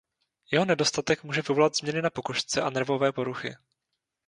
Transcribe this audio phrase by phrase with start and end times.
[0.51, 3.55] Jeho nedostatek může vyvolat změny na pokožce a nervové poruchy.